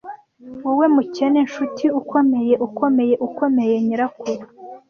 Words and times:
"Wowe 0.63 0.85
mukene, 0.95 1.39
nshuti, 1.47 1.85
ukomeye, 2.01 2.53
ukomeye, 2.67 3.13
ukomeye, 3.27 3.75
nyirakuru!" 3.85 4.43